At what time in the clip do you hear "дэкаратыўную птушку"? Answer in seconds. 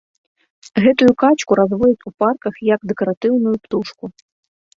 2.93-4.05